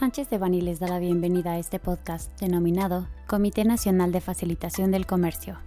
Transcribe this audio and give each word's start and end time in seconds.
Sánchez 0.00 0.30
de 0.30 0.38
Bani 0.38 0.62
les 0.62 0.80
da 0.80 0.88
la 0.88 0.98
bienvenida 0.98 1.52
a 1.52 1.58
este 1.58 1.78
podcast 1.78 2.32
denominado 2.40 3.06
Comité 3.26 3.66
Nacional 3.66 4.12
de 4.12 4.22
Facilitación 4.22 4.90
del 4.90 5.04
Comercio. 5.04 5.58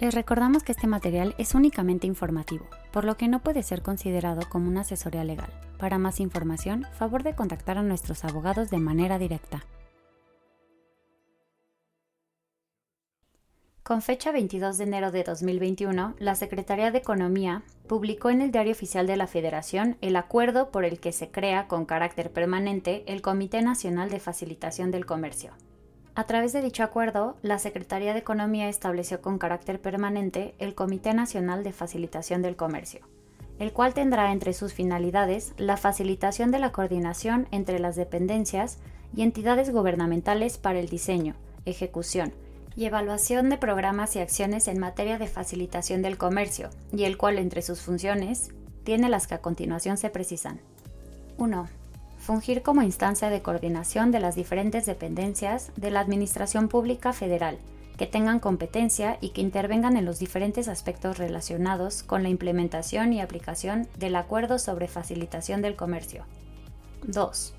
Les 0.00 0.12
recordamos 0.12 0.64
que 0.64 0.72
este 0.72 0.88
material 0.88 1.36
es 1.38 1.54
únicamente 1.54 2.08
informativo, 2.08 2.66
por 2.90 3.04
lo 3.04 3.16
que 3.16 3.28
no 3.28 3.44
puede 3.44 3.62
ser 3.62 3.82
considerado 3.82 4.42
como 4.48 4.68
una 4.68 4.80
asesoría 4.80 5.22
legal. 5.22 5.50
Para 5.78 5.98
más 5.98 6.18
información, 6.18 6.84
favor 6.98 7.22
de 7.22 7.36
contactar 7.36 7.78
a 7.78 7.84
nuestros 7.84 8.24
abogados 8.24 8.70
de 8.70 8.78
manera 8.78 9.20
directa. 9.20 9.62
Con 13.86 14.02
fecha 14.02 14.32
22 14.32 14.78
de 14.78 14.82
enero 14.82 15.12
de 15.12 15.22
2021, 15.22 16.16
la 16.18 16.34
Secretaría 16.34 16.90
de 16.90 16.98
Economía 16.98 17.62
publicó 17.86 18.30
en 18.30 18.42
el 18.42 18.50
Diario 18.50 18.72
Oficial 18.72 19.06
de 19.06 19.16
la 19.16 19.28
Federación 19.28 19.96
el 20.00 20.16
acuerdo 20.16 20.72
por 20.72 20.84
el 20.84 20.98
que 20.98 21.12
se 21.12 21.30
crea 21.30 21.68
con 21.68 21.86
carácter 21.86 22.32
permanente 22.32 23.04
el 23.06 23.22
Comité 23.22 23.62
Nacional 23.62 24.10
de 24.10 24.18
Facilitación 24.18 24.90
del 24.90 25.06
Comercio. 25.06 25.52
A 26.16 26.24
través 26.24 26.52
de 26.52 26.62
dicho 26.62 26.82
acuerdo, 26.82 27.36
la 27.42 27.60
Secretaría 27.60 28.12
de 28.12 28.18
Economía 28.18 28.68
estableció 28.68 29.22
con 29.22 29.38
carácter 29.38 29.80
permanente 29.80 30.56
el 30.58 30.74
Comité 30.74 31.14
Nacional 31.14 31.62
de 31.62 31.72
Facilitación 31.72 32.42
del 32.42 32.56
Comercio, 32.56 33.06
el 33.60 33.72
cual 33.72 33.94
tendrá 33.94 34.32
entre 34.32 34.52
sus 34.52 34.72
finalidades 34.72 35.54
la 35.58 35.76
facilitación 35.76 36.50
de 36.50 36.58
la 36.58 36.72
coordinación 36.72 37.46
entre 37.52 37.78
las 37.78 37.94
dependencias 37.94 38.80
y 39.14 39.22
entidades 39.22 39.70
gubernamentales 39.70 40.58
para 40.58 40.80
el 40.80 40.88
diseño, 40.88 41.36
ejecución, 41.66 42.32
y 42.76 42.84
evaluación 42.84 43.48
de 43.48 43.56
programas 43.56 44.14
y 44.14 44.20
acciones 44.20 44.68
en 44.68 44.78
materia 44.78 45.18
de 45.18 45.26
facilitación 45.26 46.02
del 46.02 46.18
comercio, 46.18 46.70
y 46.92 47.04
el 47.04 47.16
cual 47.16 47.38
entre 47.38 47.62
sus 47.62 47.80
funciones 47.80 48.50
tiene 48.84 49.08
las 49.08 49.26
que 49.26 49.34
a 49.34 49.40
continuación 49.40 49.96
se 49.96 50.10
precisan. 50.10 50.60
1. 51.38 51.68
Fungir 52.18 52.62
como 52.62 52.82
instancia 52.82 53.30
de 53.30 53.42
coordinación 53.42 54.10
de 54.10 54.20
las 54.20 54.34
diferentes 54.34 54.84
dependencias 54.84 55.72
de 55.76 55.90
la 55.90 56.00
Administración 56.00 56.68
Pública 56.68 57.12
Federal, 57.12 57.58
que 57.96 58.06
tengan 58.06 58.40
competencia 58.40 59.16
y 59.22 59.30
que 59.30 59.40
intervengan 59.40 59.96
en 59.96 60.04
los 60.04 60.18
diferentes 60.18 60.68
aspectos 60.68 61.16
relacionados 61.16 62.02
con 62.02 62.22
la 62.22 62.28
implementación 62.28 63.12
y 63.14 63.22
aplicación 63.22 63.88
del 63.98 64.16
Acuerdo 64.16 64.58
sobre 64.58 64.86
Facilitación 64.86 65.62
del 65.62 65.76
Comercio. 65.76 66.24
2 67.04 67.54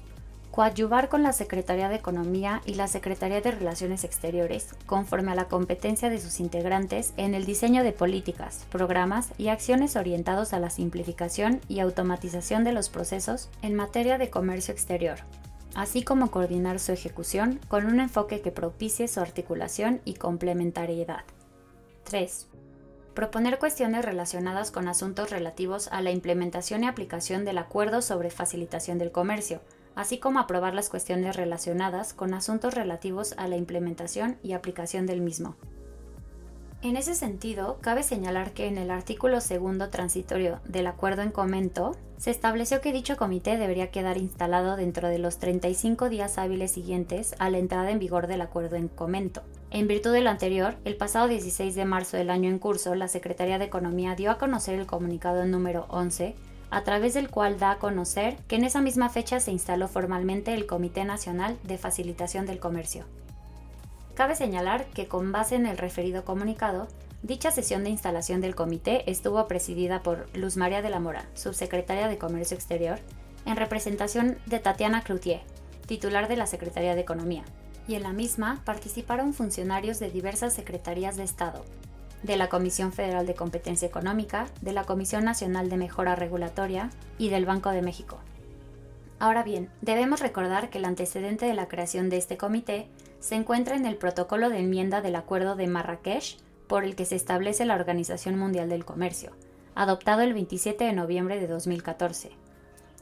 coadyuvar 0.52 1.10
con 1.10 1.24
la 1.24 1.34
Secretaría 1.34 1.90
de 1.90 1.96
Economía 1.96 2.62
y 2.66 2.74
la 2.74 2.88
Secretaría 2.88 3.42
de 3.42 3.52
Relaciones 3.52 4.04
Exteriores, 4.04 4.70
conforme 4.86 5.32
a 5.32 5.36
la 5.36 5.46
competencia 5.46 6.10
de 6.10 6.20
sus 6.20 6.40
integrantes 6.40 7.14
en 7.18 7.36
el 7.36 7.46
diseño 7.46 7.84
de 7.84 7.92
políticas, 7.92 8.66
programas 8.72 9.30
y 9.38 9.50
acciones 9.50 9.96
orientados 9.96 10.54
a 10.54 10.60
la 10.60 10.70
simplificación 10.70 11.62
y 11.68 11.80
automatización 11.80 12.64
de 12.64 12.72
los 12.72 12.90
procesos 12.90 13.50
en 13.62 13.76
materia 13.76 14.18
de 14.18 14.30
comercio 14.30 14.74
exterior, 14.74 15.20
así 15.76 16.04
como 16.04 16.32
coordinar 16.32 16.80
su 16.80 16.92
ejecución 16.92 17.60
con 17.68 17.86
un 17.86 18.00
enfoque 18.00 18.42
que 18.42 18.52
propicie 18.52 19.08
su 19.08 19.20
articulación 19.20 20.02
y 20.06 20.16
complementariedad. 20.16 21.24
3. 22.06 22.48
Proponer 23.14 23.58
cuestiones 23.58 24.06
relacionadas 24.06 24.70
con 24.70 24.88
asuntos 24.88 25.32
relativos 25.32 25.88
a 25.88 26.02
la 26.02 26.12
implementación 26.12 26.84
y 26.84 26.88
aplicación 26.88 27.46
del 27.46 27.58
Acuerdo 27.58 28.02
sobre 28.02 28.30
Facilitación 28.30 29.00
del 29.00 29.12
Comercio, 29.12 29.60
así 29.98 30.20
como 30.20 30.40
aprobar 30.40 30.76
las 30.76 30.90
cuestiones 30.90 31.36
relacionadas 31.36 32.14
con 32.14 32.36
asuntos 32.36 32.76
relativos 32.76 33.34
a 33.38 33.48
la 33.48 33.58
implementación 33.58 34.38
y 34.44 34.54
aplicación 34.54 35.08
del 35.08 35.22
mismo. 35.22 35.56
En 36.84 36.96
ese 36.96 37.16
sentido, 37.16 37.80
cabe 37.82 38.04
señalar 38.04 38.52
que 38.52 38.68
en 38.68 38.78
el 38.78 38.92
artículo 38.92 39.42
segundo 39.42 39.90
transitorio 39.90 40.60
del 40.66 40.86
acuerdo 40.86 41.24
en 41.24 41.32
comento, 41.32 41.96
se 42.18 42.30
estableció 42.30 42.80
que 42.80 42.94
dicho 42.94 43.18
comité 43.18 43.58
debería 43.58 43.90
quedar 43.90 44.20
instalado 44.20 44.76
dentro 44.76 45.08
de 45.08 45.18
los 45.18 45.40
35 45.40 46.10
días 46.10 46.38
hábiles 46.38 46.72
siguientes 46.72 47.34
a 47.40 47.50
la 47.50 47.58
entrada 47.58 47.90
en 47.90 47.98
vigor 47.98 48.28
del 48.28 48.42
acuerdo 48.42 48.76
en 48.76 48.90
comento. 48.90 49.42
En 49.72 49.88
virtud 49.88 50.14
de 50.14 50.22
lo 50.22 50.30
anterior, 50.30 50.76
el 50.86 50.96
pasado 50.96 51.28
16 51.28 51.74
de 51.74 51.86
marzo 51.86 52.18
del 52.18 52.30
año 52.30 52.52
en 52.52 52.60
curso, 52.60 52.94
la 52.94 53.08
Secretaría 53.08 53.58
de 53.58 53.66
Economía 53.66 54.14
dio 54.14 54.30
a 54.30 54.38
conocer 54.38 54.80
el 54.80 54.86
comunicado 54.86 55.44
número 55.48 55.88
11 55.90 56.36
a 56.70 56.84
través 56.84 57.14
del 57.14 57.30
cual 57.30 57.60
da 57.60 57.72
a 57.72 57.78
conocer 57.80 58.38
que 58.48 58.56
en 58.56 58.64
esa 58.64 58.82
misma 58.82 59.10
fecha 59.10 59.40
se 59.40 59.52
instaló 59.52 59.88
formalmente 59.88 60.54
el 60.54 60.66
Comité 60.66 61.06
Nacional 61.06 61.58
de 61.64 61.78
Facilitación 61.78 62.46
del 62.46 62.60
Comercio. 62.60 63.06
Cabe 64.16 64.36
señalar 64.36 64.88
que 64.88 65.08
con 65.08 65.32
base 65.32 65.56
en 65.56 65.66
el 65.66 65.78
referido 65.78 66.26
comunicado, 66.26 66.88
dicha 67.22 67.52
sesión 67.52 67.84
de 67.84 67.92
instalación 67.92 68.42
del 68.42 68.56
comité 68.56 69.10
estuvo 69.10 69.48
presidida 69.48 70.02
por 70.02 70.28
Luz 70.36 70.58
María 70.58 70.82
de 70.82 70.90
la 70.90 71.00
Mora, 71.00 71.28
subsecretaria 71.36 72.08
de 72.08 72.18
Comercio 72.18 72.56
Exterior, 72.56 73.00
en 73.46 73.56
representación 73.56 74.38
de 74.46 74.60
Tatiana 74.60 75.04
Cloutier, 75.04 75.42
titular 75.86 76.28
de 76.28 76.36
la 76.36 76.48
Secretaría 76.48 76.96
de 76.96 77.02
Economía, 77.02 77.44
y 77.88 77.96
en 77.96 78.04
la 78.04 78.12
misma 78.12 78.62
participaron 78.66 79.34
funcionarios 79.34 80.00
de 80.00 80.12
diversas 80.12 80.54
secretarías 80.54 81.16
de 81.16 81.24
Estado, 81.24 81.64
de 82.24 82.38
la 82.38 82.50
Comisión 82.50 82.94
Federal 82.94 83.26
de 83.26 83.36
Competencia 83.36 83.88
Económica, 83.88 84.48
de 84.62 84.74
la 84.74 84.84
Comisión 84.84 85.24
Nacional 85.24 85.70
de 85.70 85.78
Mejora 85.78 86.16
Regulatoria 86.16 86.90
y 87.18 87.30
del 87.30 87.46
Banco 87.46 87.70
de 87.72 87.82
México. 87.82 88.20
Ahora 89.20 89.44
bien, 89.44 89.70
debemos 89.82 90.20
recordar 90.20 90.70
que 90.70 90.78
el 90.78 90.86
antecedente 90.86 91.46
de 91.46 91.54
la 91.54 91.68
creación 91.68 92.10
de 92.10 92.18
este 92.18 92.38
comité 92.38 92.88
se 93.20 93.36
encuentra 93.36 93.76
en 93.76 93.86
el 93.86 93.96
protocolo 93.96 94.50
de 94.50 94.60
enmienda 94.60 95.02
del 95.02 95.16
Acuerdo 95.16 95.56
de 95.56 95.68
Marrakech 95.68 96.38
por 96.68 96.84
el 96.84 96.96
que 96.96 97.06
se 97.06 97.16
establece 97.16 97.66
la 97.66 97.76
Organización 97.76 98.38
Mundial 98.38 98.70
del 98.70 98.86
Comercio, 98.86 99.32
adoptado 99.74 100.22
el 100.22 100.34
27 100.34 100.84
de 100.84 100.94
noviembre 100.94 101.40
de 101.40 101.48
2014, 101.48 102.32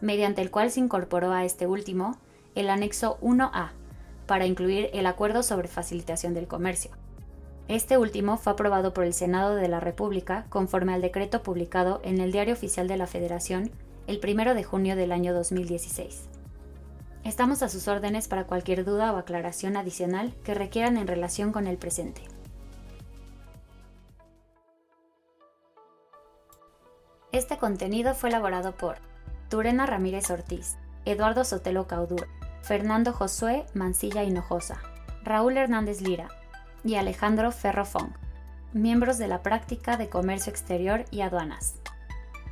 mediante 0.02 0.42
el 0.42 0.52
cual 0.52 0.72
se 0.72 0.80
incorporó 0.80 1.32
a 1.34 1.44
este 1.44 1.68
último 1.68 2.18
el 2.54 2.70
anexo 2.70 3.18
1A 3.22 3.72
para 4.26 4.46
incluir 4.46 4.90
el 4.94 5.06
Acuerdo 5.08 5.44
sobre 5.44 5.68
Facilitación 5.68 6.34
del 6.34 6.48
Comercio, 6.48 6.92
este 7.68 7.98
último 7.98 8.38
fue 8.38 8.54
aprobado 8.54 8.94
por 8.94 9.06
el 9.06 9.14
Senado 9.14 9.56
de 9.56 9.68
la 9.68 9.80
República 9.80 10.46
conforme 10.50 10.94
al 10.94 11.02
decreto 11.02 11.42
publicado 11.42 12.00
en 12.04 12.22
el 12.22 12.32
Diario 12.32 12.54
Oficial 12.54 12.88
de 12.88 12.98
la 12.98 13.08
Federación 13.08 13.72
el 14.06 14.22
1 14.24 14.54
de 14.54 14.64
junio 14.64 14.96
del 14.96 15.12
año 15.12 15.34
2016. 15.34 16.26
Estamos 17.24 17.64
a 17.64 17.70
sus 17.70 17.88
órdenes 17.88 18.28
para 18.28 18.44
cualquier 18.44 18.86
duda 18.86 19.12
o 19.12 19.18
aclaración 19.18 19.78
adicional 19.78 20.32
que 20.44 20.54
requieran 20.54 20.98
en 20.98 21.08
relación 21.08 21.52
con 21.52 21.66
el 21.66 21.78
presente. 21.78 22.22
Este 27.32 27.58
contenido 27.58 28.14
fue 28.14 28.30
elaborado 28.30 28.78
por 28.78 28.98
Turena 29.50 29.88
Ramírez 29.88 30.30
Ortiz, 30.30 30.78
Eduardo 31.04 31.44
Sotelo 31.44 31.88
Caudur, 31.88 32.28
Fernando 32.62 33.12
Josué 33.12 33.66
Mancilla 33.74 34.24
Hinojosa, 34.24 34.80
Raúl 35.24 35.58
Hernández 35.58 36.02
Lira, 36.02 36.30
y 36.86 36.96
Alejandro 36.96 37.52
Ferrofong, 37.52 38.14
miembros 38.74 39.18
de 39.18 39.28
la 39.28 39.42
práctica 39.42 39.98
de 39.98 40.08
comercio 40.08 40.52
exterior 40.52 41.04
y 41.12 41.20
aduanas. 41.22 41.82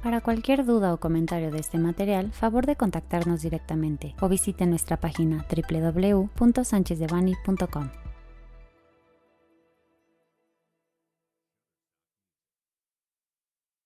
Para 0.01 0.19
cualquier 0.19 0.65
duda 0.65 0.93
o 0.93 0.99
comentario 0.99 1.51
de 1.51 1.59
este 1.59 1.77
material, 1.77 2.33
favor 2.33 2.65
de 2.65 2.75
contactarnos 2.75 3.41
directamente 3.41 4.15
o 4.19 4.27
visite 4.27 4.65
nuestra 4.65 4.97
página 4.97 5.45
www.sanchezdevani.com. 5.49 7.89